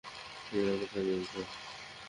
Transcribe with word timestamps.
টিনাকে 0.51 0.85
sandwich 0.91 1.25
Deo. 1.33 1.45